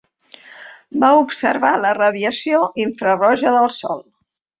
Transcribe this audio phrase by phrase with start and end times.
[1.03, 4.03] Va observar la radiació infraroja del Sol.